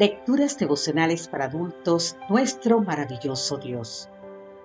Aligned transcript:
Lecturas 0.00 0.56
devocionales 0.56 1.28
para 1.28 1.44
adultos, 1.44 2.16
nuestro 2.30 2.80
maravilloso 2.80 3.58
Dios. 3.58 4.08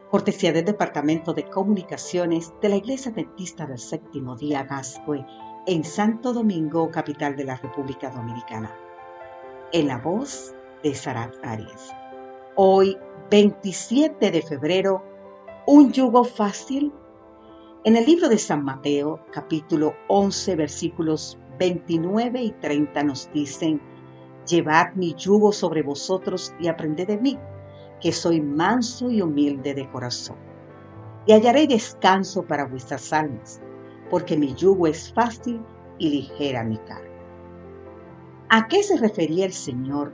Cortesía 0.09 0.53
del 0.53 0.63
Departamento 0.63 1.33
de 1.33 1.43
Comunicaciones 1.43 2.53
de 2.61 2.69
la 2.69 2.77
Iglesia 2.77 3.11
Adventista 3.11 3.65
del 3.65 3.77
Séptimo 3.77 4.37
Día 4.37 4.63
Gascue 4.63 5.25
en 5.67 5.83
Santo 5.83 6.31
Domingo, 6.31 6.89
capital 6.89 7.35
de 7.35 7.43
la 7.43 7.57
República 7.57 8.09
Dominicana. 8.11 8.73
En 9.73 9.89
la 9.89 9.97
voz 9.97 10.55
de 10.83 10.95
Sarat 10.95 11.35
Arias. 11.43 11.93
Hoy, 12.55 12.97
27 13.29 14.31
de 14.31 14.41
febrero, 14.41 15.03
un 15.67 15.91
yugo 15.91 16.23
fácil. 16.23 16.93
En 17.83 17.97
el 17.97 18.05
libro 18.05 18.29
de 18.29 18.37
San 18.37 18.63
Mateo, 18.63 19.19
capítulo 19.33 19.95
11, 20.07 20.55
versículos 20.55 21.37
29 21.59 22.41
y 22.41 22.51
30 22.51 23.03
nos 23.03 23.29
dicen, 23.33 23.81
Llevad 24.47 24.93
mi 24.93 25.13
yugo 25.15 25.51
sobre 25.51 25.81
vosotros 25.81 26.53
y 26.59 26.67
aprended 26.67 27.07
de 27.07 27.17
mí, 27.17 27.39
que 27.99 28.11
soy 28.11 28.41
manso 28.41 29.09
y 29.09 29.21
humilde 29.21 29.73
de 29.73 29.89
corazón. 29.89 30.37
Y 31.25 31.33
hallaré 31.33 31.65
descanso 31.65 32.43
para 32.43 32.65
vuestras 32.65 33.11
almas, 33.11 33.59
porque 34.09 34.37
mi 34.37 34.53
yugo 34.53 34.87
es 34.87 35.11
fácil 35.13 35.61
y 35.97 36.09
ligera 36.09 36.63
mi 36.63 36.77
carga. 36.77 37.09
¿A 38.49 38.67
qué 38.67 38.83
se 38.83 38.97
refería 38.97 39.45
el 39.45 39.53
Señor 39.53 40.13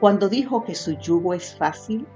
cuando 0.00 0.28
dijo 0.28 0.64
que 0.64 0.74
su 0.74 0.98
yugo 0.98 1.32
es 1.32 1.56
fácil? 1.56 2.06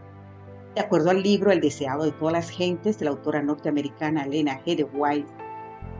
De 0.74 0.80
acuerdo 0.80 1.10
al 1.10 1.22
libro 1.22 1.52
El 1.52 1.60
deseado 1.60 2.04
de 2.04 2.12
todas 2.12 2.32
las 2.32 2.50
gentes 2.50 2.98
de 2.98 3.04
la 3.04 3.12
autora 3.12 3.40
norteamericana 3.42 4.24
Elena 4.24 4.60
G. 4.64 4.76
de 4.76 4.84
White, 4.84 5.32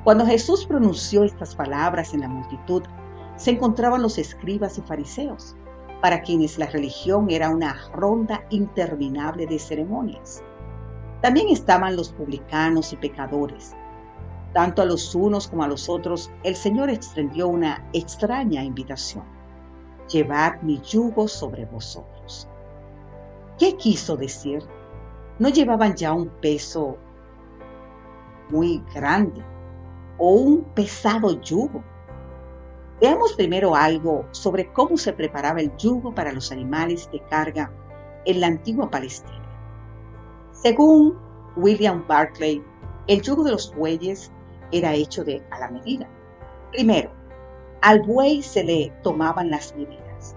cuando 0.03 0.27
Jesús 0.27 0.67
pronunció 0.67 1.25
estas 1.25 1.55
palabras 1.55 2.13
en 2.13 2.21
la 2.21 2.29
multitud, 2.29 2.83
se 3.37 3.51
encontraban 3.51 4.03
los 4.03 4.19
escribas 4.19 4.79
y 4.79 4.83
fariseos, 4.83 5.55
para 6.01 6.23
quienes 6.23 6.59
la 6.59 6.67
religión 6.67 7.31
era 7.31 7.51
una 7.51 7.75
ronda 7.93 8.45
interminable 8.51 9.47
de 9.47 9.59
ceremonias. 9.59 10.43
También 11.23 11.49
estaban 11.49 11.97
los 11.97 12.11
publicanos 12.11 12.93
y 12.93 12.97
pecadores. 12.97 13.75
Tanto 14.53 14.83
a 14.83 14.85
los 14.85 15.15
unos 15.15 15.49
como 15.49 15.65
a 15.65 15.69
los 15.69 15.89
otros, 15.89 16.31
el 16.45 16.57
Señor 16.57 16.91
extendió 16.91 17.49
una 17.49 17.89
extraña 17.93 18.63
invitación. 18.63 19.25
Llevad 20.09 20.63
mi 20.63 20.81
yugo 20.81 21.29
sobre 21.29 21.67
vosotros. 21.67 22.49
¿Qué 23.59 23.77
quiso 23.77 24.17
decir? 24.17 24.63
No 25.39 25.49
llevaban 25.49 25.95
ya 25.95 26.13
un 26.13 26.29
peso 26.29 26.97
muy 28.51 28.83
grande 28.95 29.43
o 30.19 30.31
un 30.31 30.65
pesado 30.75 31.41
yugo 31.41 31.83
Veamos 32.99 33.35
primero 33.35 33.77
algo 33.77 34.25
sobre 34.31 34.73
cómo 34.73 34.97
se 34.97 35.13
preparaba 35.13 35.61
el 35.61 35.77
yugo 35.77 36.15
para 36.15 36.33
los 36.33 36.51
animales 36.51 37.11
de 37.13 37.21
carga 37.29 37.71
en 38.25 38.41
la 38.41 38.47
antigua 38.47 38.91
Palestina. 38.91 39.43
Según 40.53 41.19
William 41.57 42.07
Barclay, 42.07 42.65
el 43.07 43.21
yugo 43.21 43.45
de 43.45 43.53
los 43.53 43.75
bueyes 43.75 44.33
era 44.73 44.95
hecho 44.95 45.25
de 45.25 45.45
a 45.51 45.61
la 45.61 45.71
medida. 45.71 46.09
Primero, 46.73 47.11
al 47.83 48.01
buey 48.01 48.43
se 48.43 48.65
le 48.65 48.91
tomaban 49.03 49.51
las 49.51 49.77
medidas. 49.77 50.35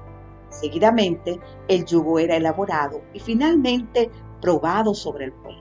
Seguidamente, 0.49 1.39
el 1.69 1.85
yugo 1.85 2.19
era 2.19 2.35
elaborado 2.35 3.01
y 3.13 3.21
finalmente 3.21 4.11
probado 4.41 4.93
sobre 4.93 5.25
el 5.25 5.31
buey. 5.31 5.57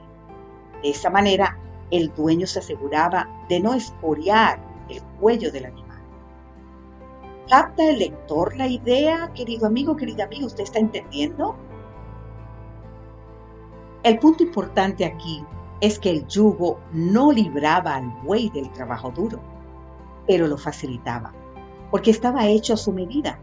De 0.83 0.89
esa 0.89 1.09
manera, 1.09 1.57
el 1.91 2.13
dueño 2.13 2.45
se 2.45 2.59
aseguraba 2.59 3.45
de 3.47 3.61
no 3.61 3.73
esporear 3.73 4.59
el 4.89 5.01
cuello 5.19 5.49
del 5.49 5.65
animal. 5.65 5.88
¿Capta 7.49 7.83
el 7.89 7.97
lector 7.97 8.55
la 8.57 8.67
idea, 8.67 9.31
querido 9.33 9.65
amigo, 9.65 9.95
querida 9.95 10.25
amiga? 10.25 10.45
¿Usted 10.45 10.65
está 10.65 10.77
entendiendo? 10.77 11.55
El 14.03 14.19
punto 14.19 14.43
importante 14.43 15.03
aquí 15.03 15.43
es 15.81 15.97
que 15.97 16.11
el 16.11 16.27
yugo 16.27 16.79
no 16.93 17.31
libraba 17.31 17.95
al 17.95 18.07
buey 18.23 18.51
del 18.51 18.71
trabajo 18.73 19.09
duro, 19.09 19.39
pero 20.27 20.45
lo 20.45 20.59
facilitaba, 20.59 21.33
porque 21.89 22.11
estaba 22.11 22.45
hecho 22.45 22.75
a 22.75 22.77
su 22.77 22.91
medida. 22.91 23.39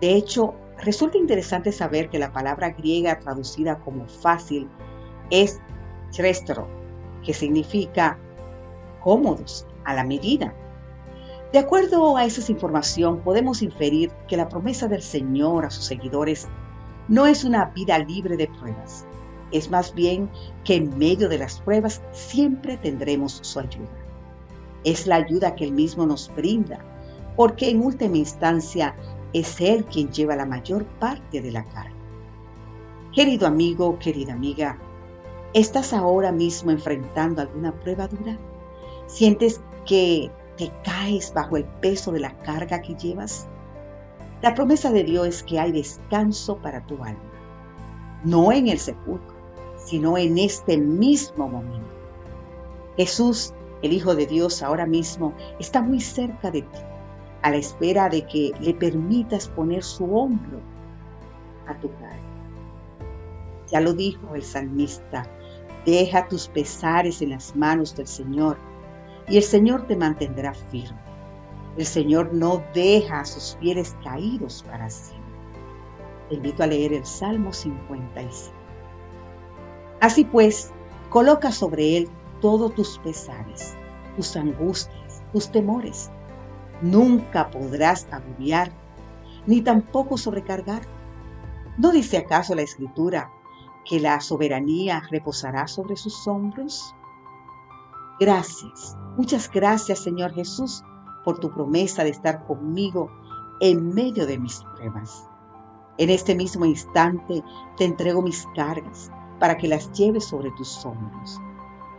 De 0.00 0.14
hecho, 0.14 0.54
resulta 0.78 1.18
interesante 1.18 1.72
saber 1.72 2.10
que 2.10 2.20
la 2.20 2.32
palabra 2.32 2.70
griega 2.70 3.18
traducida 3.18 3.80
como 3.80 4.06
fácil 4.06 4.68
es 5.30 5.60
chrestro, 6.10 6.68
que 7.24 7.34
significa 7.34 8.16
cómodos, 9.02 9.66
a 9.84 9.92
la 9.92 10.04
medida. 10.04 10.54
De 11.54 11.60
acuerdo 11.60 12.16
a 12.16 12.24
esa 12.24 12.50
información, 12.50 13.20
podemos 13.20 13.62
inferir 13.62 14.10
que 14.26 14.36
la 14.36 14.48
promesa 14.48 14.88
del 14.88 15.02
Señor 15.02 15.64
a 15.64 15.70
sus 15.70 15.84
seguidores 15.84 16.48
no 17.06 17.26
es 17.26 17.44
una 17.44 17.66
vida 17.66 17.96
libre 18.00 18.36
de 18.36 18.48
pruebas, 18.48 19.06
es 19.52 19.70
más 19.70 19.94
bien 19.94 20.28
que 20.64 20.74
en 20.74 20.98
medio 20.98 21.28
de 21.28 21.38
las 21.38 21.60
pruebas 21.60 22.02
siempre 22.10 22.76
tendremos 22.78 23.38
su 23.42 23.60
ayuda. 23.60 23.86
Es 24.82 25.06
la 25.06 25.14
ayuda 25.14 25.54
que 25.54 25.62
Él 25.62 25.70
mismo 25.70 26.04
nos 26.04 26.28
brinda, 26.34 26.84
porque 27.36 27.70
en 27.70 27.84
última 27.84 28.16
instancia 28.16 28.96
es 29.32 29.60
Él 29.60 29.84
quien 29.84 30.10
lleva 30.10 30.34
la 30.34 30.46
mayor 30.46 30.84
parte 30.98 31.40
de 31.40 31.52
la 31.52 31.62
carga. 31.66 31.94
Querido 33.12 33.46
amigo, 33.46 33.96
querida 34.00 34.32
amiga, 34.32 34.76
¿estás 35.52 35.92
ahora 35.92 36.32
mismo 36.32 36.72
enfrentando 36.72 37.42
alguna 37.42 37.70
prueba 37.78 38.08
dura? 38.08 38.36
¿Sientes 39.06 39.60
que 39.86 40.32
te 40.56 40.72
caes 40.84 41.32
bajo 41.34 41.56
el 41.56 41.64
peso 41.80 42.12
de 42.12 42.20
la 42.20 42.36
carga 42.38 42.80
que 42.80 42.94
llevas? 42.94 43.48
La 44.42 44.54
promesa 44.54 44.90
de 44.90 45.04
Dios 45.04 45.26
es 45.26 45.42
que 45.42 45.58
hay 45.58 45.72
descanso 45.72 46.58
para 46.58 46.84
tu 46.86 47.02
alma, 47.02 47.32
no 48.24 48.52
en 48.52 48.68
el 48.68 48.78
sepulcro, 48.78 49.34
sino 49.76 50.18
en 50.18 50.38
este 50.38 50.76
mismo 50.76 51.48
momento. 51.48 51.88
Jesús, 52.96 53.54
el 53.82 53.92
Hijo 53.92 54.14
de 54.14 54.26
Dios, 54.26 54.62
ahora 54.62 54.86
mismo 54.86 55.32
está 55.58 55.82
muy 55.82 56.00
cerca 56.00 56.50
de 56.50 56.62
ti, 56.62 56.78
a 57.42 57.50
la 57.50 57.56
espera 57.56 58.08
de 58.08 58.26
que 58.26 58.52
le 58.60 58.74
permitas 58.74 59.48
poner 59.48 59.82
su 59.82 60.04
hombro 60.14 60.60
a 61.66 61.74
tu 61.80 61.90
carga. 61.94 62.20
Ya 63.70 63.80
lo 63.80 63.92
dijo 63.94 64.34
el 64.34 64.42
salmista, 64.42 65.26
deja 65.84 66.28
tus 66.28 66.48
pesares 66.48 67.20
en 67.22 67.30
las 67.30 67.56
manos 67.56 67.96
del 67.96 68.06
Señor 68.06 68.56
y 69.28 69.36
el 69.36 69.42
Señor 69.42 69.86
te 69.86 69.96
mantendrá 69.96 70.54
firme. 70.54 70.98
El 71.76 71.86
Señor 71.86 72.32
no 72.32 72.62
deja 72.72 73.20
a 73.20 73.24
sus 73.24 73.56
fieles 73.60 73.96
caídos 74.04 74.64
para 74.68 74.88
siempre. 74.90 75.24
Te 76.28 76.36
invito 76.36 76.62
a 76.62 76.66
leer 76.66 76.92
el 76.92 77.04
Salmo 77.04 77.52
55. 77.52 78.54
Así 80.00 80.24
pues, 80.24 80.72
coloca 81.10 81.50
sobre 81.50 81.96
él 81.96 82.08
todos 82.40 82.74
tus 82.74 82.98
pesares, 82.98 83.74
tus 84.16 84.36
angustias, 84.36 85.22
tus 85.32 85.50
temores. 85.50 86.10
Nunca 86.82 87.50
podrás 87.50 88.06
agobiar, 88.10 88.70
ni 89.46 89.60
tampoco 89.62 90.16
sobrecargar. 90.18 90.82
¿No 91.78 91.90
dice 91.90 92.18
acaso 92.18 92.54
la 92.54 92.62
Escritura 92.62 93.32
que 93.84 93.98
la 93.98 94.20
soberanía 94.20 95.02
reposará 95.10 95.66
sobre 95.66 95.96
sus 95.96 96.26
hombros? 96.28 96.94
Gracias, 98.24 98.96
muchas 99.18 99.50
gracias 99.50 99.98
Señor 99.98 100.32
Jesús 100.32 100.82
por 101.24 101.38
tu 101.40 101.50
promesa 101.50 102.04
de 102.04 102.08
estar 102.08 102.42
conmigo 102.46 103.10
en 103.60 103.94
medio 103.94 104.26
de 104.26 104.38
mis 104.38 104.64
pruebas. 104.74 105.28
En 105.98 106.08
este 106.08 106.34
mismo 106.34 106.64
instante 106.64 107.44
te 107.76 107.84
entrego 107.84 108.22
mis 108.22 108.48
cargas 108.56 109.12
para 109.38 109.58
que 109.58 109.68
las 109.68 109.92
lleves 109.92 110.24
sobre 110.24 110.50
tus 110.52 110.86
hombros. 110.86 111.38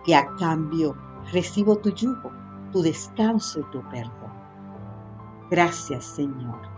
Y 0.08 0.14
a 0.14 0.26
cambio 0.38 0.98
recibo 1.32 1.78
tu 1.78 1.92
yugo, 1.92 2.32
tu 2.72 2.82
descanso 2.82 3.60
y 3.60 3.64
tu 3.66 3.88
perdón. 3.92 4.34
Gracias 5.52 6.06
Señor. 6.06 6.75